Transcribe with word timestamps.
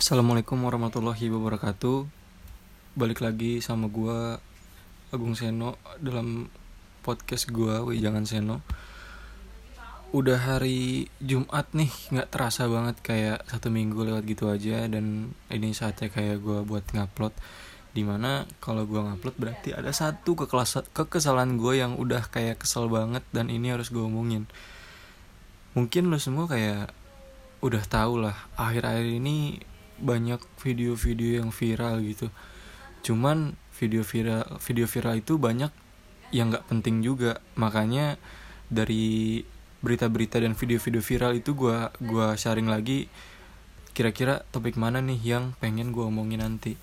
Assalamualaikum 0.00 0.56
warahmatullahi 0.64 1.28
wabarakatuh. 1.28 2.08
Balik 2.96 3.20
lagi 3.20 3.60
sama 3.60 3.84
gua 3.92 4.40
Agung 5.12 5.36
Seno 5.36 5.76
dalam 6.00 6.48
podcast 7.04 7.52
Wih 7.52 8.00
jangan 8.00 8.24
Seno. 8.24 8.64
Udah 10.16 10.40
hari 10.40 11.04
Jumat 11.20 11.68
nih 11.76 11.92
nggak 12.16 12.32
terasa 12.32 12.64
banget 12.64 12.96
kayak 13.04 13.44
satu 13.44 13.68
minggu 13.68 14.00
lewat 14.00 14.24
gitu 14.24 14.48
aja 14.48 14.88
Dan 14.88 15.36
ini 15.52 15.76
saatnya 15.76 16.08
kayak 16.08 16.40
gua 16.40 16.64
buat 16.64 16.88
ngupload. 16.96 17.36
Di 17.92 18.00
mana 18.00 18.48
kalau 18.56 18.88
gua 18.88 19.04
ngupload 19.04 19.36
berarti 19.36 19.76
ada 19.76 19.92
satu 19.92 20.32
kekesalan 20.96 21.60
gue 21.60 21.76
yang 21.76 22.00
udah 22.00 22.24
kayak 22.32 22.64
kesel 22.64 22.88
banget 22.88 23.20
Dan 23.36 23.52
ini 23.52 23.68
harus 23.68 23.92
gue 23.92 24.00
omongin. 24.00 24.48
Mungkin 25.76 26.08
lo 26.08 26.16
semua 26.16 26.48
kayak 26.48 26.88
udah 27.60 27.84
tau 27.84 28.16
lah 28.16 28.48
akhir-akhir 28.56 29.20
ini 29.20 29.60
banyak 30.00 30.40
video-video 30.60 31.44
yang 31.44 31.50
viral 31.54 32.00
gitu. 32.02 32.32
Cuman 33.04 33.56
video 33.76 34.04
viral 34.04 34.58
video 34.60 34.84
viral 34.88 35.20
itu 35.20 35.36
banyak 35.36 35.72
yang 36.34 36.52
nggak 36.52 36.66
penting 36.66 37.04
juga. 37.04 37.38
Makanya 37.56 38.16
dari 38.68 39.44
berita-berita 39.80 40.40
dan 40.40 40.52
video-video 40.52 41.00
viral 41.00 41.32
itu 41.36 41.56
gua 41.56 41.92
gua 42.00 42.36
sharing 42.36 42.68
lagi 42.68 43.08
kira-kira 43.96 44.44
topik 44.52 44.76
mana 44.76 45.00
nih 45.00 45.20
yang 45.20 45.44
pengen 45.60 45.92
gua 45.92 46.08
omongin 46.08 46.44
nanti. 46.44 46.76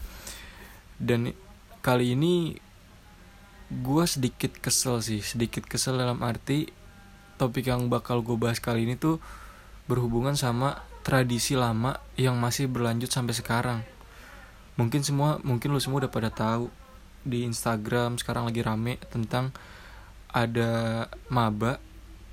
Dan 0.97 1.33
kali 1.85 2.17
ini 2.17 2.57
gua 3.69 4.07
sedikit 4.07 4.55
kesel 4.57 5.03
sih 5.03 5.19
sedikit 5.19 5.67
kesel 5.67 5.99
dalam 5.99 6.23
arti 6.23 6.71
topik 7.37 7.69
yang 7.69 7.87
bakal 7.87 8.25
gue 8.25 8.33
bahas 8.35 8.57
kali 8.57 8.89
ini 8.89 8.97
tuh 8.97 9.21
berhubungan 9.85 10.33
sama 10.33 10.83
tradisi 11.07 11.55
lama 11.55 11.95
yang 12.19 12.35
masih 12.35 12.67
berlanjut 12.67 13.07
sampai 13.07 13.31
sekarang. 13.31 13.79
Mungkin 14.75 15.07
semua, 15.07 15.39
mungkin 15.39 15.71
lu 15.71 15.79
semua 15.79 16.03
udah 16.03 16.11
pada 16.11 16.27
tahu 16.27 16.67
di 17.23 17.47
Instagram 17.47 18.19
sekarang 18.19 18.43
lagi 18.43 18.59
rame 18.59 18.99
tentang 19.07 19.55
ada 20.35 21.07
maba 21.31 21.79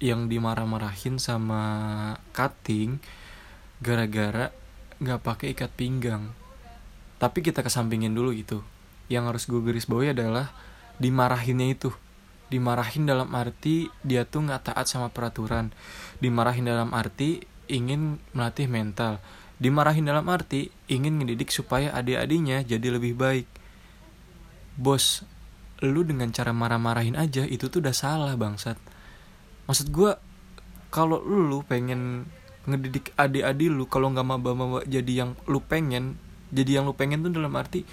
yang 0.02 0.27
dimarah-marahin 0.27 1.22
sama 1.22 1.62
cutting 2.34 2.98
gara-gara 3.78 4.50
nggak 4.98 5.22
pakai 5.22 5.55
ikat 5.55 5.70
pinggang. 5.78 6.34
Tapi 7.22 7.47
kita 7.47 7.62
kesampingin 7.62 8.11
dulu 8.11 8.34
gitu. 8.34 8.67
Yang 9.06 9.25
harus 9.30 9.42
gue 9.47 9.62
garis 9.62 9.86
bawahi 9.86 10.19
adalah 10.19 10.50
dimarahinnya 10.98 11.78
itu. 11.78 11.95
Dimarahin 12.50 13.06
dalam 13.06 13.30
arti 13.39 13.86
dia 14.02 14.27
tuh 14.27 14.50
nggak 14.50 14.75
taat 14.75 14.91
sama 14.91 15.14
peraturan. 15.14 15.70
Dimarahin 16.19 16.67
dalam 16.67 16.91
arti 16.91 17.53
ingin 17.70 18.20
melatih 18.37 18.69
mental. 18.70 19.20
Dimarahin 19.59 20.05
dalam 20.05 20.27
arti 20.29 20.69
ingin 20.91 21.23
ngedidik 21.23 21.48
supaya 21.55 21.95
adik-adiknya 21.95 22.67
jadi 22.67 22.95
lebih 22.95 23.15
baik. 23.15 23.47
Bos, 24.75 25.23
lu 25.81 26.03
dengan 26.03 26.35
cara 26.35 26.51
marah-marahin 26.51 27.15
aja 27.15 27.47
itu 27.47 27.70
tuh 27.70 27.85
udah 27.85 27.95
salah 27.95 28.35
bangsat. 28.35 28.77
Maksud 29.70 29.89
gue 29.95 30.12
kalau 30.95 31.19
lu 31.23 31.67
pengen 31.67 32.29
ngedidik 32.65 33.12
adik-adik 33.19 33.69
lu 33.69 33.85
kalau 33.91 34.09
nggak 34.15 34.25
maba-maba 34.25 34.81
jadi 34.89 35.25
yang 35.25 35.31
lu 35.45 35.61
pengen 35.61 36.17
jadi 36.48 36.81
yang 36.81 36.85
lu 36.89 36.97
pengen 36.97 37.20
tuh 37.20 37.33
dalam 37.35 37.53
arti 37.61 37.85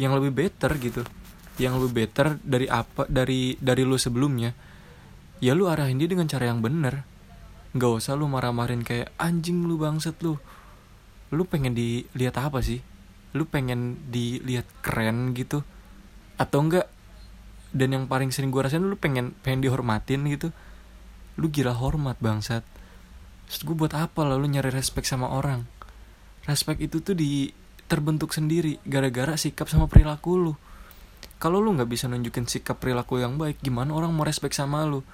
yang 0.00 0.14
lebih 0.16 0.34
better 0.34 0.74
gitu 0.80 1.06
yang 1.58 1.78
lebih 1.78 2.06
better 2.06 2.38
dari 2.42 2.66
apa 2.66 3.06
dari 3.06 3.54
dari 3.58 3.82
lu 3.86 3.94
sebelumnya 3.94 4.54
ya 5.38 5.54
lu 5.54 5.70
arahin 5.70 6.02
dia 6.02 6.10
dengan 6.10 6.26
cara 6.26 6.50
yang 6.50 6.62
bener 6.62 7.06
nggak 7.78 8.02
usah 8.02 8.18
lu 8.18 8.26
marah-marahin 8.26 8.82
kayak 8.82 9.14
anjing 9.16 9.64
lu 9.64 9.78
bangset 9.78 10.18
lu. 10.20 10.36
Lu 11.30 11.46
pengen 11.46 11.72
dilihat 11.78 12.34
apa 12.42 12.58
sih? 12.58 12.82
Lu 13.32 13.46
pengen 13.46 14.10
dilihat 14.10 14.66
keren 14.82 15.32
gitu? 15.38 15.62
Atau 16.34 16.66
enggak 16.66 16.90
dan 17.70 17.94
yang 17.94 18.04
paling 18.10 18.34
sering 18.34 18.50
gue 18.50 18.64
rasain 18.64 18.82
lu 18.82 18.98
pengen 18.98 19.32
pengen 19.40 19.62
dihormatin 19.62 20.26
gitu? 20.26 20.50
Lu 21.38 21.46
gila 21.48 21.72
hormat 21.72 22.18
bangsat. 22.18 22.66
Terus 23.48 23.60
gue 23.64 23.76
buat 23.78 23.94
apa 23.94 24.26
lalu 24.26 24.58
nyari 24.58 24.74
respect 24.74 25.06
sama 25.06 25.30
orang? 25.30 25.64
Respect 26.44 26.82
itu 26.82 26.98
tuh 27.00 27.14
di 27.14 27.54
terbentuk 27.88 28.34
sendiri 28.34 28.82
gara-gara 28.84 29.38
sikap 29.38 29.70
sama 29.70 29.88
perilaku 29.88 30.34
lu. 30.36 30.52
Kalau 31.38 31.62
lu 31.62 31.70
nggak 31.78 31.88
bisa 31.88 32.10
nunjukin 32.10 32.50
sikap 32.50 32.82
perilaku 32.82 33.22
yang 33.22 33.38
baik 33.38 33.62
gimana 33.62 33.94
orang 33.94 34.10
mau 34.10 34.26
respect 34.26 34.58
sama 34.58 34.82
lu 34.84 35.06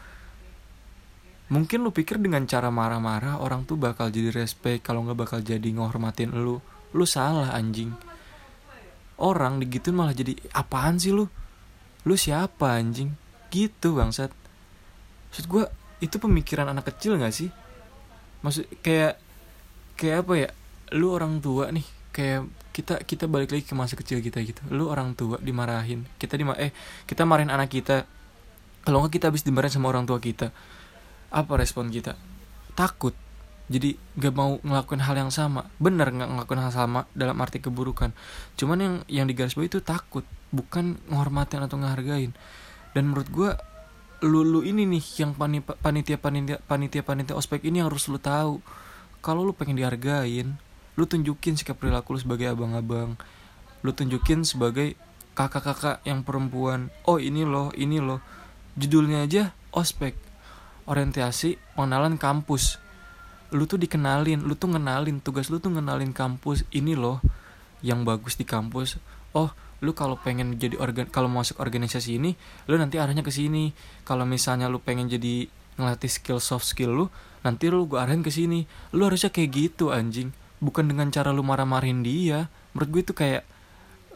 mungkin 1.52 1.84
lu 1.84 1.92
pikir 1.92 2.16
dengan 2.16 2.48
cara 2.48 2.72
marah-marah 2.72 3.36
orang 3.36 3.68
tuh 3.68 3.76
bakal 3.76 4.08
jadi 4.08 4.32
respect 4.32 4.88
kalau 4.88 5.04
nggak 5.04 5.18
bakal 5.18 5.38
jadi 5.44 5.64
ngehormatin 5.64 6.32
lu. 6.32 6.60
Lu 6.94 7.04
salah 7.04 7.52
anjing. 7.52 7.92
Orang 9.20 9.60
digituin 9.60 9.94
malah 9.94 10.16
jadi 10.16 10.34
apaan 10.56 10.96
sih 10.96 11.12
lu? 11.12 11.28
Lu 12.08 12.14
siapa 12.16 12.80
anjing? 12.80 13.12
Gitu 13.52 13.92
bangsat. 13.92 14.32
Maksud 15.30 15.44
gue 15.50 15.64
itu 16.00 16.16
pemikiran 16.16 16.70
anak 16.70 16.94
kecil 16.94 17.20
nggak 17.20 17.34
sih? 17.34 17.50
Maksud 18.40 18.64
kayak 18.80 19.20
kayak 20.00 20.24
apa 20.24 20.32
ya? 20.38 20.48
Lu 20.96 21.12
orang 21.12 21.44
tua 21.44 21.68
nih 21.68 21.84
kayak 22.14 22.48
kita 22.74 22.94
kita 23.04 23.24
balik 23.30 23.52
lagi 23.52 23.66
ke 23.68 23.74
masa 23.76 23.94
kecil 24.00 24.24
kita 24.24 24.40
gitu. 24.40 24.64
Lu 24.72 24.88
orang 24.88 25.12
tua 25.12 25.36
dimarahin. 25.42 26.08
Kita 26.16 26.40
di 26.40 26.46
eh 26.56 26.72
kita 27.04 27.28
marahin 27.28 27.52
anak 27.52 27.68
kita. 27.68 28.08
Kalau 28.84 29.04
nggak 29.04 29.12
kita 29.20 29.24
habis 29.28 29.44
dimarahin 29.44 29.76
sama 29.76 29.92
orang 29.92 30.08
tua 30.08 30.18
kita 30.18 30.50
apa 31.34 31.58
respon 31.58 31.90
kita? 31.90 32.14
Takut. 32.78 33.12
Jadi 33.66 33.96
gak 34.14 34.34
mau 34.36 34.62
ngelakuin 34.62 35.02
hal 35.02 35.18
yang 35.18 35.32
sama. 35.34 35.66
Bener 35.82 36.14
nggak 36.14 36.30
ngelakuin 36.30 36.62
hal 36.62 36.70
sama 36.70 37.10
dalam 37.16 37.34
arti 37.42 37.58
keburukan. 37.58 38.14
Cuman 38.54 38.78
yang 38.78 38.94
yang 39.10 39.26
digarisbawahi 39.26 39.66
itu 39.66 39.82
takut. 39.82 40.22
Bukan 40.54 41.02
menghormatin 41.10 41.66
atau 41.66 41.80
ngehargain. 41.82 42.30
Dan 42.94 43.10
menurut 43.10 43.28
gue 43.34 43.50
lu 44.24 44.46
lu 44.46 44.62
ini 44.62 44.86
nih 44.86 45.04
yang 45.20 45.34
panitia 45.34 46.16
panitia 46.16 46.62
panitia 46.62 47.02
panitia 47.02 47.34
ospek 47.34 47.66
ini 47.66 47.82
yang 47.82 47.90
harus 47.90 48.06
lu 48.06 48.22
tahu. 48.22 48.62
Kalau 49.18 49.42
lu 49.42 49.56
pengen 49.56 49.80
dihargain 49.80 50.54
lu 50.94 51.10
tunjukin 51.10 51.58
sikap 51.58 51.82
perilaku 51.82 52.14
lu 52.14 52.20
sebagai 52.22 52.54
abang-abang. 52.54 53.18
Lu 53.82 53.90
tunjukin 53.90 54.46
sebagai 54.46 54.94
kakak-kakak 55.34 55.98
yang 56.06 56.22
perempuan. 56.22 56.94
Oh 57.02 57.18
ini 57.18 57.42
loh 57.42 57.74
ini 57.74 57.98
loh. 57.98 58.22
Judulnya 58.78 59.26
aja 59.26 59.50
ospek 59.74 60.14
orientasi 60.84 61.56
pengenalan 61.76 62.20
kampus. 62.20 62.80
Lu 63.54 63.64
tuh 63.68 63.78
dikenalin 63.78 64.42
lu 64.44 64.56
tuh 64.58 64.72
ngenalin 64.72 65.20
tugas 65.22 65.48
lu 65.48 65.60
tuh 65.60 65.72
ngenalin 65.72 66.12
kampus. 66.12 66.66
Ini 66.72 66.96
loh 66.96 67.20
yang 67.84 68.02
bagus 68.02 68.36
di 68.36 68.44
kampus. 68.48 69.00
Oh 69.36 69.52
lu 69.84 69.92
kalau 69.92 70.16
pengen 70.16 70.56
jadi 70.56 70.80
organ 70.80 71.04
kalau 71.12 71.28
masuk 71.28 71.60
organisasi 71.60 72.16
ini 72.16 72.32
lu 72.70 72.80
nanti 72.80 72.96
arahnya 72.96 73.24
ke 73.24 73.32
sini. 73.32 73.72
Kalau 74.02 74.24
misalnya 74.24 74.68
lu 74.68 74.80
pengen 74.80 75.08
jadi 75.08 75.48
ngelatih 75.76 76.10
skill 76.10 76.38
soft 76.38 76.64
skill 76.64 76.94
lu 76.94 77.06
nanti 77.44 77.68
lu 77.68 77.84
gua 77.84 78.08
arahin 78.08 78.24
ke 78.24 78.32
sini. 78.32 78.64
Lu 78.96 79.04
harusnya 79.06 79.28
kayak 79.28 79.50
gitu 79.52 79.92
anjing. 79.92 80.32
Bukan 80.64 80.88
dengan 80.88 81.12
cara 81.12 81.30
lu 81.34 81.44
marah-marahin 81.44 82.00
dia. 82.00 82.48
Menurut 82.72 82.88
gue 82.90 83.02
itu 83.04 83.14
kayak 83.14 83.44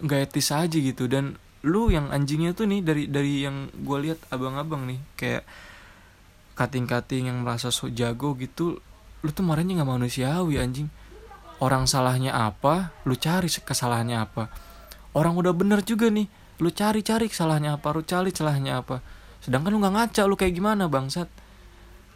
nggak 0.01 0.33
etis 0.33 0.49
aja 0.51 0.79
gitu. 0.79 1.05
Dan 1.07 1.37
lu 1.67 1.91
yang 1.91 2.09
anjingnya 2.15 2.55
tuh 2.55 2.71
nih 2.71 2.81
dari 2.81 3.05
dari 3.11 3.45
yang 3.45 3.69
gue 3.75 3.99
lihat 4.09 4.19
abang-abang 4.31 4.87
nih 4.87 5.01
kayak 5.19 5.43
kating-kating 6.59 7.31
yang 7.31 7.47
merasa 7.47 7.71
so 7.71 7.87
jago 7.87 8.35
gitu 8.35 8.83
lu 9.23 9.31
tuh 9.31 9.47
marahnya 9.47 9.79
nggak 9.79 9.91
manusiawi 9.95 10.59
anjing. 10.59 10.91
Orang 11.59 11.91
salahnya 11.91 12.35
apa 12.35 12.91
lu 13.07 13.15
cari 13.15 13.47
kesalahannya 13.47 14.19
apa. 14.19 14.51
Orang 15.15 15.39
udah 15.39 15.55
bener 15.55 15.83
juga 15.87 16.11
nih 16.11 16.27
lu 16.59 16.75
cari-cari 16.75 17.31
kesalahannya 17.31 17.79
apa 17.79 17.89
lu 17.95 18.03
cari 18.03 18.31
celahnya 18.35 18.83
apa. 18.83 19.03
Sedangkan 19.43 19.71
lu 19.75 19.79
nggak 19.79 19.95
ngaca 19.95 20.23
lu 20.27 20.35
kayak 20.35 20.55
gimana 20.55 20.91
bangsat? 20.91 21.31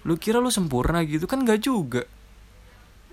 Lu 0.02 0.18
kira 0.18 0.42
lu 0.42 0.50
sempurna 0.50 1.02
gitu? 1.06 1.30
Kan 1.30 1.46
nggak 1.46 1.62
juga. 1.62 2.02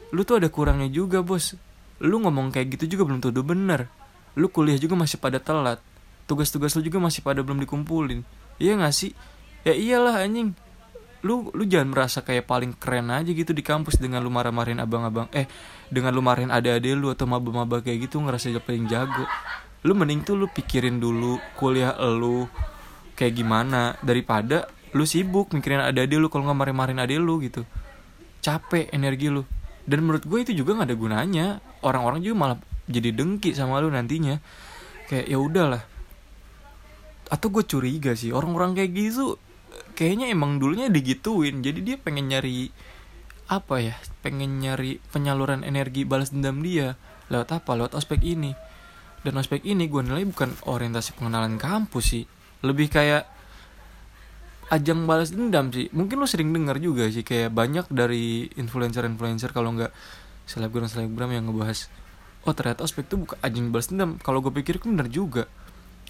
Lu 0.10 0.26
tuh 0.26 0.42
ada 0.42 0.50
kurangnya 0.50 0.90
juga 0.90 1.22
bos. 1.22 1.54
Lu 2.02 2.18
ngomong 2.22 2.50
kayak 2.50 2.78
gitu 2.78 2.98
juga 2.98 3.10
belum 3.10 3.22
tentu 3.22 3.46
bener. 3.46 3.90
Lu 4.38 4.50
kuliah 4.50 4.78
juga 4.78 4.98
masih 4.98 5.22
pada 5.22 5.38
telat. 5.38 5.82
Tugas-tugas 6.30 6.74
lu 6.78 6.86
juga 6.86 7.02
masih 7.02 7.22
pada 7.26 7.42
belum 7.42 7.62
dikumpulin. 7.62 8.22
Iya 8.62 8.78
gak 8.78 8.94
sih? 8.94 9.14
Ya 9.66 9.74
iyalah 9.74 10.22
anjing 10.22 10.54
lu 11.20 11.52
lu 11.52 11.68
jangan 11.68 11.92
merasa 11.92 12.24
kayak 12.24 12.48
paling 12.48 12.72
keren 12.80 13.12
aja 13.12 13.28
gitu 13.28 13.52
di 13.52 13.60
kampus 13.60 14.00
dengan 14.00 14.24
lu 14.24 14.32
marah-marahin 14.32 14.80
abang-abang 14.80 15.28
eh 15.36 15.52
dengan 15.92 16.16
lu 16.16 16.24
marahin 16.24 16.48
adik-adik 16.48 16.96
lu 16.96 17.12
atau 17.12 17.28
maba-maba 17.28 17.84
kayak 17.84 18.08
gitu 18.08 18.24
ngerasa 18.24 18.56
paling 18.64 18.88
jago. 18.88 19.28
Lu 19.84 19.96
mending 19.96 20.24
tuh 20.24 20.36
lu 20.40 20.48
pikirin 20.48 21.00
dulu 21.00 21.40
kuliah 21.60 21.96
lu 22.00 22.48
kayak 23.20 23.36
gimana 23.36 24.00
daripada 24.00 24.68
lu 24.96 25.04
sibuk 25.04 25.52
mikirin 25.52 25.84
adik-adik 25.84 26.18
lu 26.20 26.28
kalau 26.32 26.48
nggak 26.48 26.60
marahin-marahin 26.60 27.04
adik 27.04 27.20
lu 27.20 27.44
gitu. 27.44 27.68
Capek 28.40 28.88
energi 28.96 29.28
lu. 29.28 29.44
Dan 29.84 30.08
menurut 30.08 30.24
gue 30.24 30.40
itu 30.40 30.52
juga 30.56 30.80
nggak 30.80 30.88
ada 30.88 30.96
gunanya. 30.96 31.48
Orang-orang 31.84 32.24
juga 32.24 32.36
malah 32.40 32.58
jadi 32.88 33.12
dengki 33.12 33.52
sama 33.52 33.84
lu 33.84 33.92
nantinya. 33.92 34.40
Kayak 35.12 35.26
ya 35.28 35.38
udahlah. 35.42 35.84
Atau 37.28 37.52
gue 37.52 37.68
curiga 37.68 38.16
sih 38.16 38.32
orang-orang 38.32 38.80
kayak 38.80 38.92
gitu 38.96 39.36
kayaknya 40.00 40.32
emang 40.32 40.64
dulunya 40.64 40.88
digituin. 40.88 41.60
Jadi 41.60 41.84
dia 41.84 41.96
pengen 42.00 42.32
nyari 42.32 42.72
apa 43.52 43.84
ya 43.84 44.00
pengen 44.24 44.64
nyari 44.64 45.04
penyaluran 45.12 45.68
energi 45.68 46.08
balas 46.08 46.32
dendam 46.32 46.64
dia 46.64 46.96
lewat 47.28 47.60
apa? 47.60 47.76
Lewat 47.76 48.00
ospek 48.00 48.24
ini. 48.24 48.56
Dan 49.20 49.36
ospek 49.36 49.68
ini 49.68 49.92
gue 49.92 50.00
nilai 50.00 50.24
bukan 50.24 50.56
orientasi 50.64 51.20
pengenalan 51.20 51.60
kampus 51.60 52.16
sih. 52.16 52.24
Lebih 52.64 52.88
kayak 52.88 53.28
ajang 54.72 55.04
balas 55.04 55.36
dendam 55.36 55.68
sih. 55.76 55.92
Mungkin 55.92 56.16
lo 56.16 56.28
sering 56.32 56.56
dengar 56.56 56.80
juga 56.80 57.12
sih 57.12 57.28
kayak 57.28 57.52
banyak 57.52 57.92
dari 57.92 58.48
influencer-influencer 58.56 59.52
kalau 59.52 59.76
nggak 59.76 59.92
selebgram 60.48 60.88
selebgram 60.88 61.30
yang 61.36 61.52
ngebahas 61.52 61.92
oh 62.48 62.56
ternyata 62.56 62.88
ospek 62.88 63.06
itu 63.06 63.20
bukan 63.20 63.38
ajang 63.44 63.68
balas 63.76 63.92
dendam. 63.92 64.16
Kalau 64.24 64.40
gue 64.40 64.54
pikir 64.56 64.80
bener 64.80 65.12
juga 65.12 65.52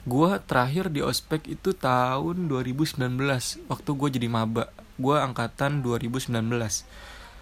gue 0.08 0.30
terakhir 0.48 0.94
di 0.94 1.04
ospek 1.04 1.48
itu 1.52 1.76
tahun 1.76 2.48
2019 2.48 3.00
waktu 3.68 3.90
gue 3.90 4.10
jadi 4.20 4.28
maba. 4.32 4.72
Gue 5.00 5.16
angkatan 5.16 5.80
2019 5.84 6.36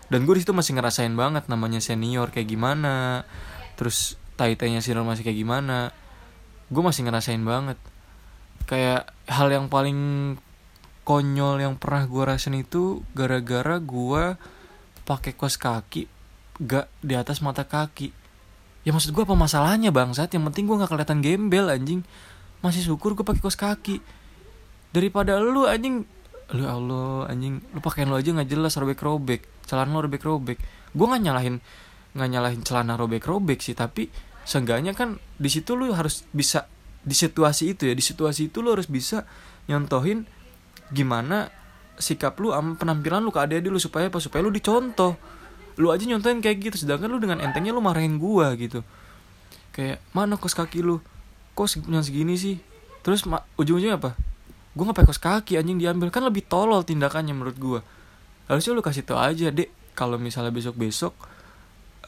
dan 0.08 0.20
gue 0.24 0.34
di 0.40 0.42
situ 0.42 0.56
masih 0.56 0.80
ngerasain 0.80 1.12
banget 1.14 1.52
namanya 1.52 1.84
senior 1.84 2.32
kayak 2.32 2.48
gimana 2.48 3.28
terus 3.76 4.16
tai-tainya 4.40 4.80
senior 4.80 5.04
masih 5.04 5.28
kayak 5.28 5.38
gimana. 5.38 5.92
Gue 6.72 6.82
masih 6.86 7.06
ngerasain 7.06 7.42
banget. 7.44 7.78
Kayak 8.68 9.12
hal 9.28 9.48
yang 9.52 9.68
paling 9.68 10.36
konyol 11.08 11.64
yang 11.64 11.76
pernah 11.80 12.04
gue 12.04 12.24
rasain 12.24 12.58
itu 12.58 13.02
gara-gara 13.16 13.80
gue 13.80 14.24
pakai 15.08 15.32
kos 15.40 15.56
kaki 15.56 16.04
gak 16.60 16.90
di 17.00 17.14
atas 17.14 17.40
mata 17.40 17.64
kaki. 17.64 18.12
Ya 18.84 18.96
maksud 18.96 19.12
gue 19.12 19.24
apa 19.24 19.36
masalahnya 19.36 19.92
bang 19.92 20.12
saat 20.16 20.32
yang 20.32 20.48
penting 20.48 20.68
gue 20.68 20.80
nggak 20.80 20.92
kelihatan 20.92 21.20
gembel 21.20 21.68
anjing 21.68 22.02
masih 22.62 22.82
syukur 22.84 23.14
gue 23.14 23.26
pakai 23.26 23.42
kos 23.42 23.60
kaki. 23.60 24.02
Daripada 24.92 25.38
lu 25.38 25.68
anjing. 25.68 26.08
Lu 26.56 26.62
ya 26.64 26.78
Allah 26.78 27.30
anjing. 27.30 27.60
Lu 27.76 27.80
pakaian 27.84 28.10
lu 28.10 28.18
aja 28.18 28.32
nggak 28.34 28.50
jelas 28.50 28.76
robek 28.80 29.02
robek 29.04 29.42
celana 29.68 29.92
lu 29.92 30.08
robek 30.08 30.24
robek 30.24 30.58
gue 30.96 31.06
nggak 31.06 31.22
nyalahin 31.28 31.60
nggak 32.16 32.30
nyalahin 32.32 32.62
celana 32.64 32.96
robek 32.96 33.28
robek 33.28 33.60
sih 33.60 33.76
tapi 33.76 34.08
seenggaknya 34.48 34.96
kan 34.96 35.20
di 35.36 35.52
situ 35.52 35.76
lu 35.76 35.92
harus 35.92 36.24
bisa 36.32 36.72
di 37.04 37.14
situasi 37.14 37.76
itu 37.76 37.92
ya 37.92 37.94
di 37.94 38.02
situasi 38.02 38.50
itu 38.50 38.64
lu 38.64 38.72
harus 38.74 38.88
bisa 38.88 39.28
nyontohin 39.68 40.24
gimana 40.90 41.52
sikap 42.00 42.40
lu 42.40 42.56
sama 42.56 42.80
penampilan 42.80 43.20
lu 43.20 43.36
ke 43.36 43.44
adik-adik 43.44 43.70
lu 43.74 43.82
supaya 43.82 44.08
apa? 44.08 44.24
Supaya 44.24 44.46
lu 44.46 44.54
dicontoh. 44.54 45.20
Lu 45.82 45.92
aja 45.92 46.06
nyontohin 46.08 46.40
kayak 46.40 46.58
gitu 46.72 46.88
sedangkan 46.88 47.12
lu 47.12 47.20
dengan 47.20 47.44
entengnya 47.44 47.76
lu 47.76 47.84
marahin 47.84 48.16
gua 48.22 48.56
gitu. 48.56 48.86
Kayak 49.76 50.00
mana 50.16 50.40
kos 50.40 50.56
kaki 50.56 50.80
lu 50.86 51.04
kos 51.58 51.82
yang 51.90 52.06
segini 52.06 52.38
sih. 52.38 52.62
Terus 53.02 53.26
ujung-ujungnya 53.58 53.98
apa? 53.98 54.14
Gua 54.78 54.94
nggak 54.94 55.10
kos 55.10 55.18
kaki 55.18 55.58
anjing 55.58 55.82
diambil. 55.82 56.14
Kan 56.14 56.22
lebih 56.22 56.46
tolol 56.46 56.86
tindakannya 56.86 57.34
menurut 57.34 57.58
gua. 57.58 57.80
Harusnya 58.46 58.78
lu 58.78 58.86
kasih 58.86 59.02
tau 59.02 59.18
aja 59.18 59.50
dek 59.50 59.74
kalau 59.98 60.22
misalnya 60.22 60.54
besok 60.54 60.78
besok 60.78 61.18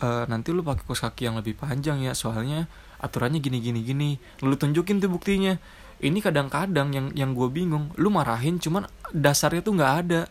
uh, 0.05 0.29
nanti 0.29 0.53
lu 0.53 0.61
pakai 0.61 0.85
kos 0.85 1.01
kaki 1.01 1.25
yang 1.25 1.41
lebih 1.41 1.57
panjang 1.57 1.97
ya. 2.05 2.13
Soalnya 2.13 2.69
aturannya 3.01 3.41
gini 3.41 3.57
gini. 3.57 3.81
Gini 3.81 4.09
lu 4.45 4.53
tunjukin 4.53 5.01
tuh 5.01 5.09
buktinya. 5.09 5.57
Ini 5.99 6.15
kadang-kadang 6.21 6.93
yang 6.93 7.07
yang 7.17 7.33
gue 7.33 7.49
bingung. 7.49 7.89
Lu 7.97 8.13
marahin 8.13 8.61
cuman 8.61 8.85
dasarnya 9.09 9.65
tuh 9.65 9.73
nggak 9.73 9.93
ada. 10.05 10.21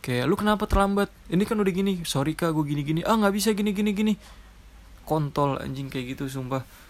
Kayak 0.00 0.24
lu 0.26 0.34
kenapa 0.34 0.64
terlambat? 0.64 1.12
Ini 1.28 1.44
kan 1.44 1.60
udah 1.60 1.72
gini. 1.76 2.02
Sorry 2.08 2.32
kak 2.32 2.56
gue 2.56 2.64
gini 2.64 2.82
gini 2.82 3.00
ah 3.04 3.14
nggak 3.20 3.34
bisa 3.36 3.52
gini 3.52 3.76
gini 3.76 3.92
gini. 3.92 4.14
Kontol 5.06 5.60
anjing 5.62 5.86
kayak 5.92 6.16
gitu 6.16 6.26
sumpah 6.26 6.85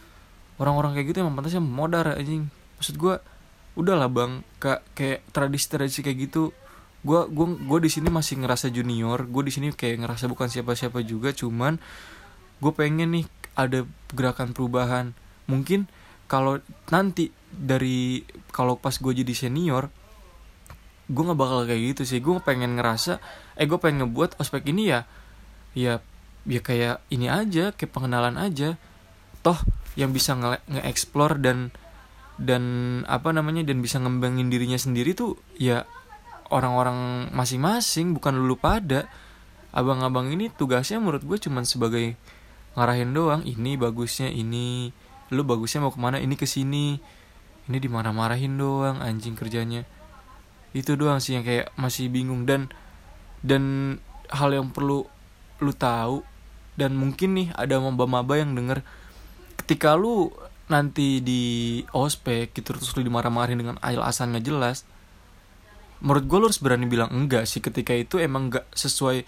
orang-orang 0.57 0.97
kayak 0.97 1.13
gitu 1.13 1.19
emang 1.25 1.37
pantasnya 1.37 1.63
modar 1.63 2.17
anjing. 2.17 2.49
Maksud 2.81 2.97
gue 2.97 3.15
udahlah 3.77 4.09
bang. 4.09 4.41
Kak 4.61 4.85
kayak 4.97 5.25
tradisi-tradisi 5.33 6.01
kayak 6.01 6.31
gitu 6.31 6.53
gue 7.07 7.21
gue 7.31 7.47
gue 7.71 7.79
di 7.87 7.91
sini 7.93 8.11
masih 8.11 8.43
ngerasa 8.43 8.67
junior 8.75 9.31
gue 9.31 9.43
di 9.47 9.53
sini 9.55 9.71
kayak 9.71 10.03
ngerasa 10.03 10.27
bukan 10.27 10.51
siapa-siapa 10.51 11.07
juga 11.07 11.31
cuman 11.31 11.79
gue 12.59 12.73
pengen 12.75 13.15
nih 13.15 13.27
ada 13.55 13.87
gerakan 14.13 14.53
perubahan. 14.53 15.15
Mungkin 15.47 15.87
kalau 16.27 16.59
nanti 16.91 17.31
dari 17.49 18.27
kalau 18.51 18.75
pas 18.77 18.99
gue 18.99 19.13
jadi 19.23 19.33
senior 19.33 19.89
gue 21.07 21.23
nggak 21.23 21.39
bakal 21.39 21.63
kayak 21.65 21.95
gitu 21.95 22.03
sih. 22.03 22.19
Gue 22.19 22.43
pengen 22.43 22.75
ngerasa 22.77 23.23
eh 23.55 23.65
gue 23.65 23.79
pengen 23.79 24.09
ngebuat 24.09 24.43
ospek 24.43 24.69
ini 24.75 24.91
ya 24.91 25.07
ya 25.77 26.03
ya 26.47 26.61
kayak 26.63 27.05
ini 27.13 27.31
aja 27.31 27.71
kayak 27.71 27.93
pengenalan 27.93 28.35
aja. 28.41 28.75
Toh 29.47 29.57
yang 29.97 30.13
bisa 30.13 30.37
nge-explore 30.37 31.41
dan 31.41 31.73
dan 32.37 32.63
apa 33.09 33.33
namanya 33.33 33.65
dan 33.65 33.81
bisa 33.81 33.97
ngembangin 33.97 34.53
dirinya 34.53 34.77
sendiri 34.77 35.17
tuh 35.17 35.41
ya 35.57 35.89
orang-orang 36.53 37.31
masing-masing 37.33 38.13
bukan 38.13 38.37
lulu 38.37 38.61
pada. 38.61 39.09
Abang-abang 39.77 40.33
ini 40.33 40.49
tugasnya 40.49 40.97
menurut 40.97 41.25
gue 41.25 41.37
cuman 41.37 41.69
sebagai 41.69 42.17
ngarahin 42.77 43.13
doang. 43.13 43.43
Ini 43.45 43.77
bagusnya 43.77 44.33
ini 44.33 44.93
lu 45.33 45.43
bagusnya 45.45 45.85
mau 45.85 45.93
ke 45.93 46.01
mana? 46.01 46.21
Ini 46.21 46.33
ke 46.37 46.49
sini. 46.49 46.97
Ini 47.67 47.77
dimarah-marahin 47.83 48.57
doang 48.57 49.03
anjing 49.03 49.37
kerjanya. 49.37 49.85
Itu 50.73 50.97
doang 50.97 51.21
sih 51.21 51.37
yang 51.37 51.45
kayak 51.45 51.73
masih 51.77 52.09
bingung. 52.09 52.49
Dan 52.49 52.73
dan 53.45 53.97
hal 54.33 54.53
yang 54.55 54.73
perlu 54.73 55.05
lu 55.61 55.73
tahu 55.73 56.21
dan 56.77 56.93
mungkin 56.93 57.33
nih 57.33 57.49
ada 57.57 57.81
maba-maba 57.81 58.37
yang 58.37 58.53
denger 58.53 58.85
ketika 59.67 59.99
lu 59.99 60.31
nanti 60.71 61.19
di 61.19 61.83
ospek 61.91 62.55
gitu 62.55 62.71
terus 62.75 62.95
lu 62.95 63.03
dimarah-marahin 63.03 63.59
dengan 63.59 63.77
ail 63.83 63.99
asan 63.99 64.31
nggak 64.31 64.47
jelas 64.47 64.87
menurut 66.01 66.25
gue 66.29 66.39
lu 66.39 66.47
harus 66.49 66.61
berani 66.61 66.87
bilang 66.89 67.11
enggak 67.13 67.49
sih. 67.49 67.65
Ketika 67.65 67.97
itu 67.97 68.21
emang 68.21 68.53
nggak 68.53 68.69
sesuai 68.73 69.25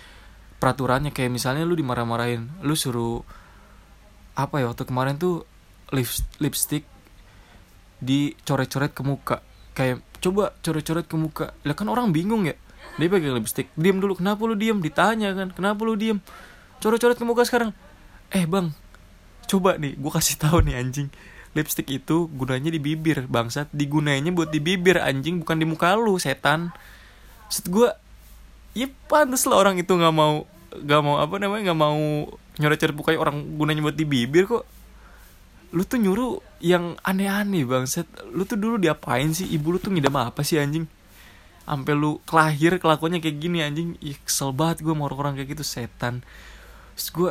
peraturannya. 0.60 1.14
Kayak 1.14 1.32
misalnya 1.32 1.64
lu 1.64 1.76
dimarah-marahin 1.78 2.48
lu 2.64 2.76
suruh 2.76 3.24
apa 4.38 4.62
ya 4.62 4.70
waktu 4.70 4.86
kemarin 4.86 5.18
tuh 5.18 5.42
lipstick 6.38 6.84
dicoret-coret 7.98 8.92
ke 8.92 9.02
muka. 9.02 9.36
Kayak 9.72 10.04
coba 10.20 10.54
coret-coret 10.60 11.06
ke 11.08 11.16
muka. 11.16 11.46
Lah 11.64 11.74
kan 11.74 11.88
orang 11.88 12.12
bingung 12.12 12.44
ya 12.44 12.54
dia 13.00 13.08
pakai 13.08 13.32
lipstick. 13.32 13.72
Diam 13.78 14.02
dulu 14.02 14.18
kenapa 14.18 14.44
lu 14.44 14.54
diam? 14.58 14.78
Ditanya 14.84 15.32
kan 15.32 15.48
kenapa 15.54 15.80
lu 15.82 15.96
diam? 15.96 16.20
Coret-coret 16.78 17.16
ke 17.16 17.24
muka 17.24 17.42
sekarang. 17.48 17.72
Eh 18.28 18.44
bang 18.44 18.70
coba 19.48 19.80
nih 19.80 19.96
gue 19.96 20.12
kasih 20.12 20.36
tahu 20.36 20.62
nih 20.62 20.76
anjing. 20.76 21.08
Lipstick 21.56 21.88
itu 21.88 22.28
gunanya 22.36 22.68
di 22.68 22.78
bibir 22.78 23.24
bangsat. 23.24 23.72
Digunainya 23.72 24.30
buat 24.30 24.52
di 24.52 24.60
bibir 24.60 25.00
anjing 25.00 25.40
bukan 25.40 25.56
di 25.56 25.66
muka 25.66 25.96
lu 25.96 26.20
setan. 26.20 26.70
Maksud 27.48 27.66
gue 27.72 27.88
ya 28.76 28.86
pantas 29.08 29.48
lah 29.48 29.58
orang 29.58 29.80
itu 29.80 29.90
nggak 29.90 30.14
mau 30.14 30.44
nggak 30.68 31.00
mau 31.00 31.16
apa 31.18 31.34
namanya 31.40 31.72
nggak 31.72 31.80
mau 31.80 31.98
nyoret-nyoret 32.60 32.94
muka 32.94 33.10
orang 33.16 33.56
gunanya 33.56 33.80
buat 33.88 33.96
di 33.96 34.04
bibir 34.04 34.44
kok. 34.44 34.64
Lu 35.72 35.82
tuh 35.84 36.00
nyuruh 36.00 36.40
yang 36.60 36.96
aneh-aneh 37.04 37.64
bangset 37.64 38.08
lu 38.30 38.44
tuh 38.44 38.60
dulu 38.60 38.76
diapain 38.76 39.32
sih? 39.32 39.48
Ibu 39.48 39.76
lu 39.76 39.78
tuh 39.80 39.90
ngidam 39.96 40.14
apa 40.20 40.44
sih 40.44 40.60
anjing? 40.60 40.84
Sampai 41.64 41.92
lu 41.92 42.20
kelahir 42.24 42.80
kelakuannya 42.80 43.20
kayak 43.20 43.36
gini 43.40 43.60
anjing. 43.60 43.96
Ih, 44.00 44.16
kesel 44.24 44.52
banget 44.56 44.80
gue 44.84 44.94
mau 44.96 45.08
orang 45.08 45.36
kayak 45.36 45.56
gitu 45.56 45.64
setan. 45.64 46.24
Terus 46.96 47.08
gue 47.12 47.30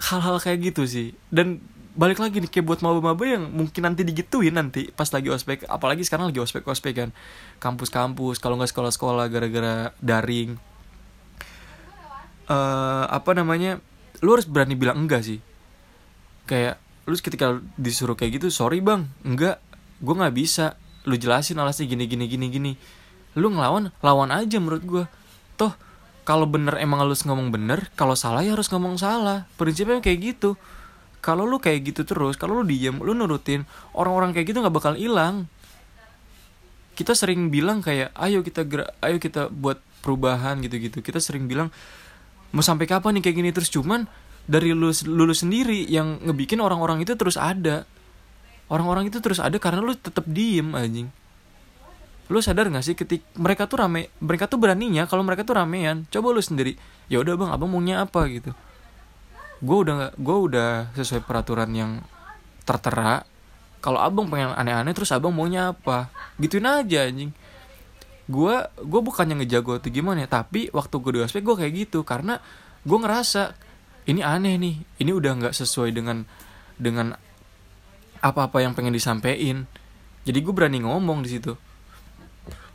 hal-hal 0.00 0.40
kayak 0.40 0.72
gitu 0.72 0.88
sih. 0.88 1.12
Dan 1.28 1.60
balik 1.92 2.22
lagi 2.22 2.40
nih 2.40 2.48
kayak 2.48 2.66
buat 2.66 2.80
maba-maba 2.80 3.20
yang 3.26 3.50
mungkin 3.50 3.82
nanti 3.84 4.06
digituin 4.06 4.54
nanti 4.54 4.88
pas 4.94 5.10
lagi 5.10 5.26
ospek 5.26 5.66
apalagi 5.66 6.06
sekarang 6.06 6.32
lagi 6.32 6.40
ospek 6.40 6.64
ospek 6.64 6.94
kan. 6.96 7.10
Kampus-kampus 7.60 8.40
kalau 8.40 8.56
nggak 8.56 8.72
sekolah-sekolah 8.72 9.28
gara-gara 9.28 9.92
daring. 10.00 10.56
Uh, 12.50 13.06
apa 13.06 13.30
namanya 13.36 13.78
lu 14.24 14.34
harus 14.34 14.48
berani 14.48 14.74
bilang 14.74 15.04
enggak 15.04 15.22
sih? 15.22 15.38
Kayak 16.48 16.80
lu 17.04 17.14
ketika 17.14 17.58
disuruh 17.76 18.14
kayak 18.14 18.38
gitu 18.38 18.48
sorry 18.50 18.80
bang 18.82 19.06
enggak 19.22 19.60
gue 20.00 20.14
nggak 20.16 20.34
bisa. 20.34 20.80
Lu 21.08 21.16
jelasin 21.16 21.60
alasnya 21.60 21.88
gini 21.88 22.08
gini 22.08 22.24
gini 22.28 22.46
gini. 22.48 22.72
Lu 23.36 23.52
ngelawan 23.52 23.92
lawan 24.00 24.30
aja 24.32 24.56
menurut 24.56 24.84
gue 24.84 25.04
toh 25.60 25.76
kalau 26.30 26.46
bener 26.46 26.78
emang 26.78 27.02
harus 27.02 27.26
ngomong 27.26 27.50
bener 27.50 27.90
kalau 27.98 28.14
salah 28.14 28.46
ya 28.46 28.54
harus 28.54 28.70
ngomong 28.70 28.94
salah. 28.94 29.50
Prinsipnya 29.58 29.98
kayak 29.98 30.38
gitu. 30.38 30.54
Kalau 31.18 31.42
lu 31.42 31.58
kayak 31.58 31.90
gitu 31.90 32.06
terus 32.06 32.38
kalau 32.38 32.62
lu 32.62 32.70
diem 32.70 32.94
lu 33.02 33.18
nurutin 33.18 33.66
orang-orang 33.98 34.30
kayak 34.30 34.54
gitu 34.54 34.62
nggak 34.62 34.70
bakal 34.70 34.94
hilang. 34.94 35.50
Kita 36.94 37.18
sering 37.18 37.50
bilang 37.50 37.82
kayak 37.82 38.14
ayo 38.14 38.46
kita 38.46 38.62
gerak 38.62 38.94
ayo 39.02 39.18
kita 39.18 39.50
buat 39.50 39.82
perubahan 40.06 40.62
gitu-gitu. 40.62 41.02
Kita 41.02 41.18
sering 41.18 41.50
bilang 41.50 41.74
mau 42.54 42.62
sampai 42.62 42.86
kapan 42.86 43.18
nih 43.18 43.26
kayak 43.26 43.36
gini? 43.42 43.50
Terus 43.50 43.74
cuman 43.74 44.06
dari 44.46 44.70
lu 44.70 44.94
lu 44.94 45.34
sendiri 45.34 45.82
yang 45.90 46.22
ngebikin 46.30 46.62
orang-orang 46.62 47.02
itu 47.02 47.18
terus 47.18 47.34
ada. 47.34 47.90
Orang-orang 48.70 49.10
itu 49.10 49.18
terus 49.18 49.42
ada 49.42 49.58
karena 49.58 49.82
lu 49.82 49.98
tetap 49.98 50.22
diem 50.30 50.78
anjing 50.78 51.10
lu 52.30 52.38
sadar 52.38 52.70
gak 52.70 52.86
sih 52.86 52.94
ketik 52.94 53.26
mereka 53.34 53.66
tuh 53.66 53.82
rame 53.82 54.06
mereka 54.22 54.46
tuh 54.46 54.62
beraninya 54.62 55.10
kalau 55.10 55.26
mereka 55.26 55.42
tuh 55.42 55.58
ramean. 55.58 56.06
Coba 56.14 56.30
lu 56.30 56.38
sendiri 56.38 56.78
ya 57.10 57.18
udah 57.18 57.34
bang 57.34 57.50
abang 57.50 57.66
maunya 57.66 58.06
apa? 58.06 58.22
gitu. 58.30 58.54
Gue 59.58 59.76
udah 59.82 60.14
gue 60.14 60.36
udah 60.38 60.94
sesuai 60.94 61.26
peraturan 61.26 61.74
yang 61.74 61.98
tertera. 62.62 63.26
Kalau 63.82 63.98
abang 63.98 64.30
pengen 64.30 64.54
aneh-aneh 64.54 64.94
terus 64.94 65.10
abang 65.10 65.34
maunya 65.34 65.74
apa? 65.74 66.06
Gituin 66.38 66.70
aja 66.70 67.10
anjing. 67.10 67.34
Gue 68.30 68.54
gue 68.78 69.00
bukannya 69.02 69.42
ngejago 69.42 69.82
atau 69.82 69.90
gimana 69.90 70.22
ya 70.22 70.30
tapi 70.30 70.70
waktu 70.70 70.94
gue 71.02 71.12
di 71.18 71.20
ospek 71.26 71.42
gue 71.42 71.56
kayak 71.66 71.72
gitu 71.74 72.06
karena 72.06 72.38
gue 72.86 72.94
ngerasa 72.94 73.58
ini 74.06 74.22
aneh 74.22 74.54
nih 74.54 74.74
ini 75.02 75.10
udah 75.10 75.34
nggak 75.34 75.54
sesuai 75.58 75.90
dengan 75.90 76.22
dengan 76.78 77.10
apa-apa 78.22 78.62
yang 78.62 78.78
pengen 78.78 78.94
disampaikan. 78.94 79.66
Jadi 80.22 80.38
gue 80.38 80.54
berani 80.54 80.78
ngomong 80.86 81.26
di 81.26 81.30
situ 81.34 81.69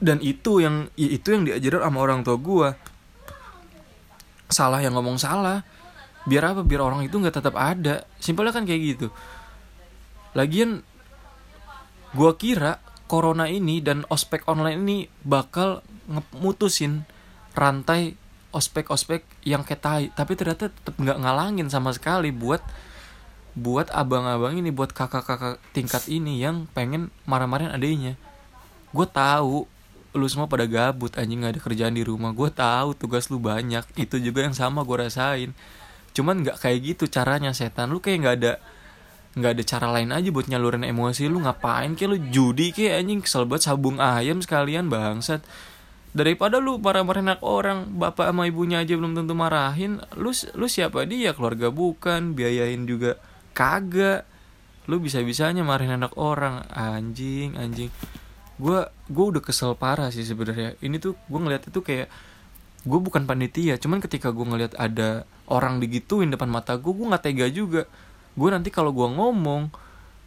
dan 0.04 0.20
itu 0.20 0.60
yang 0.60 0.92
ya 1.00 1.08
itu 1.08 1.28
yang 1.32 1.44
diajarin 1.48 1.84
sama 1.84 2.00
orang 2.04 2.20
tua 2.22 2.38
gue 2.40 2.68
salah 4.52 4.80
yang 4.84 4.94
ngomong 4.96 5.18
salah. 5.18 5.66
Biar 6.26 6.54
apa? 6.56 6.62
Biar 6.66 6.82
orang 6.82 7.06
itu 7.06 7.16
nggak 7.18 7.38
tetap 7.38 7.56
ada. 7.56 8.06
Simpelnya 8.18 8.54
kan 8.54 8.66
kayak 8.66 8.82
gitu. 8.98 9.08
Lagian 10.34 10.82
gue 12.16 12.32
kira 12.40 12.82
corona 13.06 13.46
ini 13.46 13.80
dan 13.80 14.04
ospek 14.10 14.46
online 14.50 14.80
ini 14.82 14.98
bakal 15.22 15.86
ngemutusin 16.10 17.06
rantai 17.54 18.18
ospek-ospek 18.56 19.46
yang 19.46 19.62
kayak 19.62 19.82
tai. 19.82 20.06
Tapi 20.12 20.34
ternyata 20.34 20.74
tetap 20.74 20.96
nggak 20.98 21.22
ngalangin 21.22 21.70
sama 21.70 21.94
sekali 21.94 22.34
buat 22.34 22.62
buat 23.56 23.88
abang-abang 23.96 24.60
ini 24.60 24.68
buat 24.68 24.92
kakak-kakak 24.92 25.64
tingkat 25.72 26.12
ini 26.12 26.44
yang 26.44 26.68
pengen 26.76 27.08
marah-marahin 27.24 27.72
adanya 27.72 28.20
gue 28.96 29.08
tahu 29.12 29.68
lu 30.16 30.26
semua 30.32 30.48
pada 30.48 30.64
gabut 30.64 31.12
anjing 31.20 31.44
nggak 31.44 31.60
ada 31.60 31.62
kerjaan 31.62 31.94
di 31.94 32.04
rumah. 32.08 32.32
Gue 32.32 32.48
tahu 32.50 32.96
tugas 32.96 33.28
lu 33.28 33.38
banyak. 33.38 33.84
Itu 34.00 34.18
juga 34.18 34.48
yang 34.48 34.56
sama 34.56 34.88
gue 34.88 34.98
rasain. 34.98 35.52
Cuman 36.16 36.42
nggak 36.42 36.58
kayak 36.64 36.80
gitu 36.96 37.12
caranya 37.12 37.52
setan. 37.52 37.92
Lu 37.92 38.00
kayak 38.00 38.18
nggak 38.24 38.36
ada 38.42 38.54
nggak 39.36 39.52
ada 39.52 39.64
cara 39.68 39.88
lain 39.92 40.16
aja 40.16 40.32
buat 40.32 40.48
nyalurin 40.48 40.88
emosi 40.88 41.28
lu. 41.28 41.44
Ngapain 41.44 41.94
kayak 42.00 42.10
lu 42.10 42.18
judi 42.32 42.72
kayak 42.72 43.04
anjing 43.04 43.20
kesel 43.20 43.44
banget 43.44 43.68
sabung 43.68 44.00
ayam 44.00 44.40
sekalian 44.40 44.88
bangsat. 44.88 45.44
Daripada 46.16 46.64
lu 46.64 46.80
marah-marahin 46.80 47.36
anak 47.36 47.44
orang 47.44 47.92
bapak 48.00 48.32
sama 48.32 48.48
ibunya 48.48 48.80
aja 48.80 48.96
belum 48.96 49.20
tentu 49.20 49.36
marahin 49.36 50.00
lu 50.16 50.32
lu 50.56 50.66
siapa 50.72 51.04
dia? 51.04 51.36
Keluarga 51.36 51.68
bukan 51.76 52.32
biayain 52.32 52.88
juga 52.88 53.20
kagak. 53.52 54.24
Lu 54.88 55.04
bisa 55.04 55.20
bisanya 55.20 55.68
marahin 55.68 56.00
anak 56.00 56.16
orang. 56.16 56.64
Anjing 56.72 57.60
anjing 57.60 57.92
gue 58.56 58.80
gue 58.88 59.26
udah 59.36 59.42
kesel 59.44 59.76
parah 59.76 60.10
sih 60.12 60.24
sebenarnya. 60.24 60.80
Ini 60.80 60.96
tuh 61.00 61.20
gue 61.28 61.40
ngeliat 61.40 61.68
itu 61.68 61.80
kayak 61.84 62.08
gue 62.86 63.00
bukan 63.02 63.26
panitia 63.26 63.82
cuman 63.82 63.98
ketika 63.98 64.30
gue 64.30 64.46
ngeliat 64.46 64.78
ada 64.78 65.26
orang 65.50 65.82
digituin 65.82 66.30
depan 66.30 66.46
mata 66.46 66.78
gue 66.78 66.92
gue 66.92 67.06
nggak 67.06 67.24
tega 67.24 67.48
juga. 67.52 67.84
Gue 68.36 68.50
nanti 68.52 68.72
kalau 68.72 68.96
gue 68.96 69.08
ngomong 69.08 69.72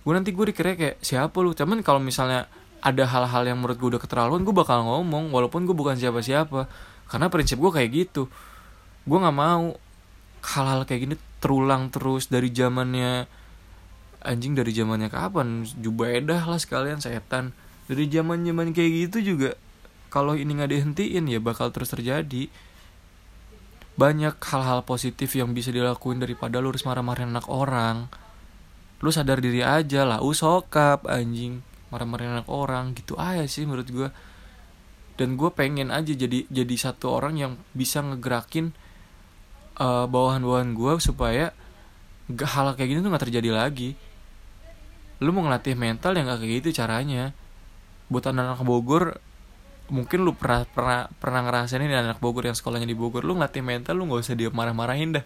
gue 0.05 0.13
nanti 0.17 0.33
gue 0.33 0.45
dikira 0.53 0.77
kayak 0.77 0.97
siapa 1.01 1.37
lu? 1.41 1.57
Cuman 1.57 1.81
kalau 1.81 2.01
misalnya 2.01 2.49
ada 2.79 3.05
hal-hal 3.09 3.43
yang 3.49 3.59
menurut 3.59 3.77
gue 3.81 3.89
udah 3.97 4.03
keterlaluan 4.03 4.45
gue 4.45 4.55
bakal 4.55 4.85
ngomong 4.85 5.33
walaupun 5.33 5.65
gue 5.65 5.77
bukan 5.77 5.97
siapa-siapa. 5.97 6.69
Karena 7.09 7.33
prinsip 7.33 7.57
gue 7.57 7.73
kayak 7.73 7.91
gitu. 7.93 8.29
Gue 9.09 9.19
nggak 9.19 9.37
mau 9.37 9.73
hal-hal 10.45 10.85
kayak 10.85 11.01
gini 11.09 11.17
terulang 11.41 11.89
terus 11.89 12.29
dari 12.29 12.53
zamannya 12.53 13.25
anjing 14.21 14.53
dari 14.53 14.77
zamannya 14.77 15.09
kapan? 15.09 15.65
Jubedah 15.65 16.45
lah 16.45 16.61
sekalian 16.61 17.01
setan 17.01 17.57
dari 17.89 18.05
zaman 18.13 18.45
zaman 18.45 18.77
kayak 18.77 19.09
gitu 19.09 19.35
juga 19.35 19.57
kalau 20.09 20.37
ini 20.37 20.57
nggak 20.57 20.73
dihentiin 20.73 21.25
ya 21.29 21.41
bakal 21.41 21.69
terus 21.73 21.93
terjadi. 21.93 22.49
Banyak 23.99 24.39
hal-hal 24.39 24.87
positif 24.87 25.35
yang 25.35 25.53
bisa 25.53 25.75
dilakuin 25.75 26.23
daripada 26.23 26.63
lu 26.63 26.71
harus 26.71 26.87
marah-marahin 26.87 27.35
anak 27.35 27.51
orang. 27.51 28.07
Lu 29.03 29.11
sadar 29.11 29.43
diri 29.43 29.61
aja 29.61 30.07
lah 30.07 30.23
usokap 30.23 31.07
anjing 31.07 31.65
marah-marahin 31.89 32.41
anak 32.41 32.49
orang 32.53 32.93
gitu 32.93 33.17
aja 33.17 33.49
sih 33.49 33.65
menurut 33.65 33.89
gue 33.89 34.09
dan 35.17 35.41
gue 35.41 35.51
pengen 35.57 35.89
aja 35.89 36.13
jadi 36.13 36.45
jadi 36.53 36.75
satu 36.77 37.17
orang 37.17 37.35
yang 37.41 37.53
bisa 37.73 38.05
ngegerakin 38.05 38.77
uh, 39.81 40.05
bawahan-bawahan 40.05 40.77
gue 40.77 40.93
supaya 41.01 41.57
hal 42.29 42.67
kayak 42.77 42.89
gini 42.93 43.01
tuh 43.01 43.11
nggak 43.11 43.25
terjadi 43.29 43.51
lagi. 43.51 43.97
Lu 45.19 45.35
mau 45.35 45.43
ngelatih 45.43 45.75
mental 45.75 46.15
yang 46.15 46.31
gak 46.31 46.47
kayak 46.47 46.63
gitu 46.63 46.71
caranya 46.79 47.35
buat 48.09 48.25
anak-anak 48.25 48.65
Bogor 48.65 49.05
mungkin 49.89 50.21
lu 50.21 50.37
pernah 50.37 50.69
pernah 50.69 51.09
pernah 51.17 51.41
ngerasain 51.49 51.81
ini 51.81 51.97
anak 51.97 52.21
Bogor 52.21 52.45
yang 52.45 52.57
sekolahnya 52.57 52.89
di 52.89 52.97
Bogor. 52.97 53.25
Lu 53.25 53.37
ngelatih 53.37 53.65
mental 53.65 53.97
lu 53.97 54.09
nggak 54.09 54.21
usah 54.21 54.37
dia 54.37 54.53
marah-marahin 54.53 55.17
dah. 55.17 55.25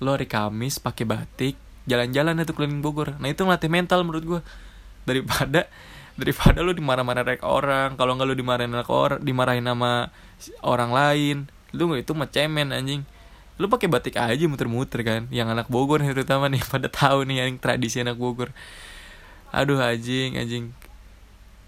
Lu 0.00 0.12
hari 0.12 0.28
Kamis 0.28 0.80
pakai 0.80 1.04
batik 1.04 1.54
jalan-jalan 1.88 2.40
itu 2.40 2.52
keliling 2.56 2.80
Bogor. 2.80 3.16
Nah 3.20 3.28
itu 3.28 3.44
ngelatih 3.44 3.70
mental 3.72 4.04
menurut 4.04 4.24
gue 4.24 4.40
daripada 5.08 5.68
daripada 6.18 6.60
lu 6.64 6.74
dimarah-marahin 6.76 7.40
orang 7.44 7.94
kalau 7.94 8.16
nggak 8.16 8.28
lu 8.28 8.36
dimarahin 8.36 8.72
anak 8.74 8.90
orang 8.90 9.20
dimarahin 9.20 9.64
sama 9.64 10.12
orang 10.64 10.90
lain. 10.92 11.36
Lu 11.76 11.92
nggak 11.92 12.08
itu 12.08 12.12
macemen 12.16 12.72
anjing. 12.72 13.04
Lu 13.58 13.66
pakai 13.66 13.90
batik 13.90 14.16
aja 14.16 14.44
muter-muter 14.46 15.02
kan 15.04 15.26
yang 15.28 15.50
anak 15.52 15.68
Bogor 15.68 16.00
nih 16.00 16.16
terutama 16.16 16.48
nih 16.48 16.64
pada 16.72 16.88
tahu 16.88 17.28
nih 17.28 17.44
yang 17.44 17.60
tradisi 17.60 18.00
anak 18.00 18.16
Bogor. 18.16 18.56
Aduh 19.52 19.80
anjing 19.80 20.36
anjing 20.36 20.77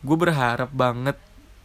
gue 0.00 0.16
berharap 0.16 0.73
banget 0.73 1.16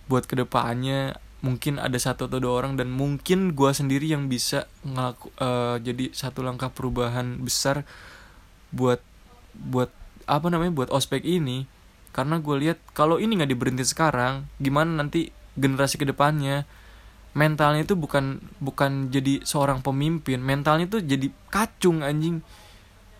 buat 0.06 0.27
ke 0.27 0.36
depannya 0.38 1.18
mungkin 1.46 1.77
ada 1.77 1.96
satu 2.01 2.25
atau 2.25 2.42
dua 2.42 2.65
orang 2.65 2.74
dan 2.74 2.89
mungkin 2.89 3.54
gue 3.54 3.70
sendiri 3.70 4.10
yang 4.10 4.25
bisa 4.25 4.65
ngelaku 4.82 5.30
uh, 5.38 5.77
jadi 5.77 6.10
satu 6.10 6.42
langkah 6.42 6.74
perubahan 6.74 7.38
besar 7.38 7.86
buat 8.74 8.98
buat 9.54 9.94
apa 10.25 10.50
namanya 10.50 10.74
buat 10.74 10.89
ospek 10.89 11.22
ini. 11.22 11.70
Karena 12.10 12.42
gue 12.42 12.56
lihat 12.58 12.80
kalau 12.98 13.22
ini 13.22 13.38
nggak 13.38 13.51
diberhenti 13.51 13.86
sekarang 13.86 14.50
gimana 14.58 15.06
nanti 15.06 15.30
generasi 15.54 16.01
ke 16.01 16.10
depannya? 16.10 16.65
Mentalnya 17.36 17.84
itu 17.84 17.94
bukan 17.94 18.42
bukan 18.63 19.12
jadi 19.12 19.44
seorang 19.44 19.84
pemimpin 19.84 20.39
mentalnya 20.42 20.88
tuh 20.89 21.04
jadi 21.06 21.30
kacung 21.54 22.01
anjing. 22.01 22.42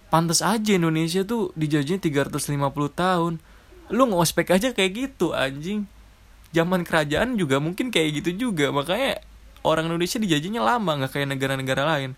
Pantas 0.10 0.40
aja 0.40 0.72
Indonesia 0.74 1.28
tuh 1.28 1.52
dijajahnya 1.60 2.00
350 2.00 2.56
tahun 2.96 3.34
lu 3.90 4.10
ngospek 4.10 4.58
aja 4.58 4.74
kayak 4.74 4.92
gitu 4.94 5.36
anjing. 5.36 5.86
Zaman 6.56 6.88
kerajaan 6.88 7.36
juga 7.36 7.60
mungkin 7.62 7.92
kayak 7.92 8.24
gitu 8.24 8.50
juga. 8.50 8.72
Makanya 8.72 9.22
orang 9.62 9.92
Indonesia 9.92 10.18
dijajahnya 10.18 10.62
lama 10.64 10.92
nggak 11.04 11.12
kayak 11.12 11.28
negara-negara 11.36 11.84
lain. 11.86 12.12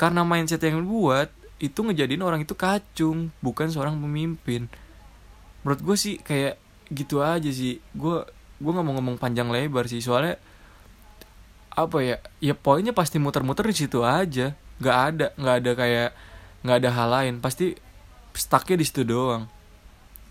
Karena 0.00 0.24
mindset 0.24 0.64
yang 0.64 0.82
buat 0.82 1.28
itu 1.60 1.76
ngejadiin 1.84 2.24
orang 2.24 2.40
itu 2.42 2.56
kacung 2.56 3.28
bukan 3.44 3.68
seorang 3.68 4.00
pemimpin. 4.00 4.66
Menurut 5.60 5.80
gue 5.84 5.96
sih 6.00 6.16
kayak 6.18 6.56
gitu 6.90 7.20
aja 7.20 7.50
sih. 7.52 7.78
Gue 7.92 8.24
gue 8.58 8.70
nggak 8.72 8.86
mau 8.86 8.96
ngomong 8.96 9.20
panjang 9.20 9.52
lebar 9.52 9.86
sih. 9.86 10.00
Soalnya 10.00 10.40
apa 11.70 12.02
ya 12.02 12.16
ya 12.42 12.56
poinnya 12.56 12.90
pasti 12.96 13.20
muter-muter 13.20 13.68
di 13.68 13.76
situ 13.76 14.00
aja. 14.02 14.56
Nggak 14.80 14.96
ada 14.96 15.26
nggak 15.36 15.56
ada 15.60 15.70
kayak 15.76 16.10
nggak 16.64 16.76
ada 16.80 16.90
hal 16.90 17.08
lain. 17.12 17.34
Pasti 17.44 17.76
stucknya 18.32 18.80
di 18.80 18.86
situ 18.88 19.04
doang 19.04 19.59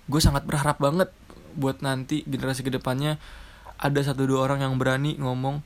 gue 0.10 0.22
sangat 0.22 0.44
berharap 0.44 0.82
banget 0.82 1.14
buat 1.54 1.80
nanti 1.86 2.26
generasi 2.26 2.66
ke 2.66 2.74
depannya 2.74 3.22
ada 3.80 4.00
satu 4.02 4.26
dua 4.28 4.44
orang 4.44 4.66
yang 4.66 4.76
berani 4.76 5.16
ngomong 5.22 5.64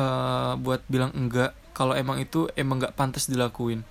uh, 0.00 0.56
buat 0.56 0.80
bilang 0.88 1.12
enggak 1.12 1.52
kalau 1.78 1.94
emang 1.94 2.18
itu 2.18 2.50
emang 2.58 2.82
nggak 2.82 2.98
pantas 2.98 3.30
dilakuin. 3.30 3.86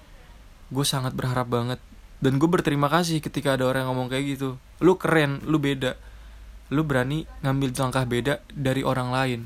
Gue 0.67 0.83
sangat 0.83 1.15
berharap 1.15 1.47
banget. 1.47 1.79
Dan 2.19 2.35
gue 2.35 2.49
berterima 2.51 2.91
kasih 2.91 3.23
ketika 3.23 3.55
ada 3.55 3.63
orang 3.63 3.87
yang 3.87 3.95
ngomong 3.95 4.11
kayak 4.11 4.35
gitu. 4.35 4.59
Lu 4.83 4.99
keren 4.99 5.39
lu 5.47 5.55
beda. 5.55 5.95
Lu 6.67 6.83
berani 6.83 7.23
ngambil 7.47 7.71
langkah 7.79 8.03
beda 8.03 8.43
dari 8.51 8.83
orang 8.83 9.15
lain. 9.15 9.41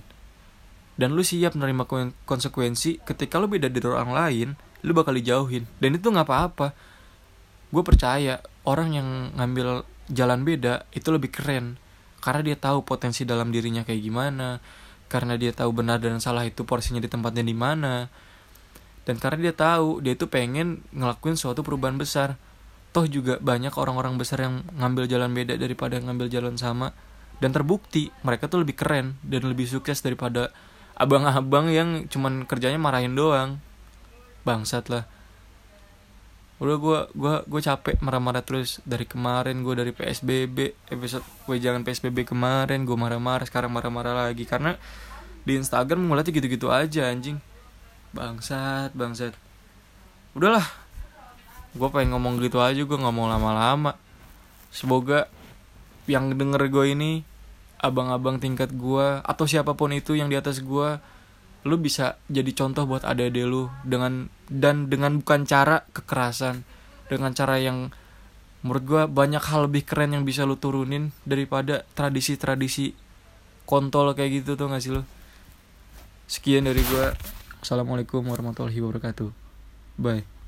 Dan 0.98 1.14
lu 1.14 1.22
siap 1.22 1.54
menerima 1.54 1.86
konsekuensi 2.26 3.06
ketika 3.06 3.38
lu 3.38 3.46
beda 3.46 3.70
dari 3.70 3.86
orang 3.86 4.10
lain 4.10 4.48
lu 4.82 4.98
bakal 4.98 5.14
dijauhin. 5.14 5.70
Dan 5.78 6.02
itu 6.02 6.10
nggak 6.10 6.26
apa-apa. 6.26 6.74
Gue 7.70 7.84
percaya 7.86 8.42
orang 8.66 8.90
yang 8.98 9.08
ngambil 9.38 9.86
jalan 10.12 10.44
beda 10.44 10.86
itu 10.92 11.10
lebih 11.10 11.32
keren. 11.32 11.80
Karena 12.22 12.46
dia 12.46 12.58
tahu 12.60 12.86
potensi 12.86 13.26
dalam 13.26 13.50
dirinya 13.50 13.82
kayak 13.82 14.02
gimana. 14.04 14.62
Karena 15.10 15.36
dia 15.36 15.52
tahu 15.52 15.74
benar 15.74 15.98
dan 15.98 16.22
salah 16.22 16.46
itu 16.46 16.64
porsinya 16.64 17.02
di 17.02 17.10
tempatnya 17.10 17.42
di 17.42 17.56
mana. 17.56 18.08
Dan 19.02 19.18
karena 19.18 19.50
dia 19.50 19.56
tahu 19.56 20.04
dia 20.04 20.14
itu 20.14 20.30
pengen 20.30 20.86
ngelakuin 20.94 21.36
suatu 21.40 21.66
perubahan 21.66 21.98
besar. 21.98 22.38
Toh 22.92 23.08
juga 23.08 23.40
banyak 23.40 23.74
orang-orang 23.74 24.20
besar 24.20 24.44
yang 24.46 24.68
ngambil 24.78 25.08
jalan 25.08 25.32
beda 25.32 25.58
daripada 25.58 25.98
ngambil 25.98 26.28
jalan 26.30 26.56
sama. 26.60 26.94
Dan 27.42 27.50
terbukti 27.50 28.14
mereka 28.22 28.46
tuh 28.46 28.62
lebih 28.62 28.78
keren 28.78 29.18
dan 29.26 29.50
lebih 29.50 29.66
sukses 29.66 30.06
daripada 30.06 30.54
abang-abang 30.94 31.74
yang 31.74 32.06
cuman 32.06 32.46
kerjanya 32.46 32.78
marahin 32.78 33.18
doang. 33.18 33.58
Bangsat 34.46 34.94
lah 34.94 35.10
udah 36.62 36.78
gue 36.78 37.00
gua 37.18 37.36
gue 37.42 37.62
capek 37.62 37.98
marah-marah 38.06 38.46
terus. 38.46 38.78
Dari 38.86 39.10
kemarin 39.10 39.66
gue 39.66 39.74
dari 39.74 39.90
psbb 39.90 40.78
episode 40.94 41.26
gue 41.50 41.58
jangan 41.58 41.82
psbb 41.82 42.22
kemarin 42.22 42.86
gue 42.86 42.94
marah-marah 42.94 43.50
sekarang 43.50 43.74
marah-marah 43.74 44.30
lagi. 44.30 44.46
Karena 44.46 44.78
di 45.42 45.58
instagram 45.58 46.06
ngeliatnya 46.06 46.38
gitu-gitu 46.38 46.70
aja 46.70 47.10
anjing. 47.10 47.42
Bangsat 48.14 48.94
bangsat. 48.94 49.34
Udahlah. 50.38 50.64
Gue 51.74 51.90
pengen 51.90 52.14
ngomong 52.14 52.38
gitu 52.46 52.62
aja 52.62 52.78
gue 52.78 52.98
nggak 52.98 53.16
mau 53.16 53.26
lama-lama. 53.26 53.98
Semoga 54.70 55.26
yang 56.06 56.30
denger 56.38 56.70
gue 56.70 56.86
ini 56.94 57.12
abang-abang 57.82 58.38
tingkat 58.38 58.70
gue 58.70 59.20
atau 59.26 59.46
siapa 59.50 59.74
pun 59.74 59.90
itu 59.90 60.14
yang 60.14 60.30
di 60.30 60.38
atas 60.38 60.62
gue 60.62 61.02
lu 61.62 61.78
bisa 61.78 62.18
jadi 62.26 62.50
contoh 62.58 62.90
buat 62.90 63.06
adik-adik 63.06 63.46
lu 63.46 63.70
dengan 63.86 64.34
dan 64.50 64.90
dengan 64.90 65.22
bukan 65.22 65.46
cara 65.46 65.86
kekerasan 65.94 66.66
dengan 67.06 67.38
cara 67.38 67.62
yang 67.62 67.94
menurut 68.66 68.84
gue 68.86 69.04
banyak 69.10 69.42
hal 69.42 69.70
lebih 69.70 69.86
keren 69.86 70.18
yang 70.18 70.24
bisa 70.26 70.46
lu 70.46 70.58
turunin 70.58 71.14
daripada 71.26 71.86
tradisi-tradisi 71.94 72.94
kontol 73.66 74.14
kayak 74.18 74.42
gitu 74.42 74.58
tuh 74.58 74.70
gak 74.70 74.82
sih 74.82 74.94
lu? 74.94 75.02
Sekian 76.30 76.66
dari 76.66 76.82
gue 76.82 77.06
assalamualaikum 77.62 78.26
warahmatullahi 78.26 78.80
wabarakatuh. 78.82 79.30
Bye 80.02 80.41